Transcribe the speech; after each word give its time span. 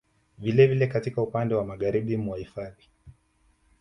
Vile 0.37 0.67
vile 0.67 0.87
katika 0.87 1.21
upande 1.21 1.55
wa 1.55 1.65
magharibi 1.65 2.17
mwa 2.17 2.37
hifadhi 2.37 2.89